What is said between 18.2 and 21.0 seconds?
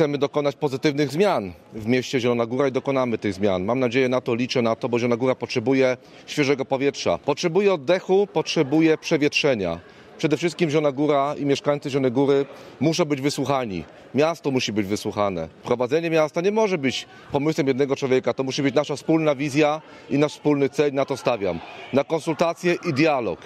To musi być nasza wspólna wizja i nasz wspólny cel.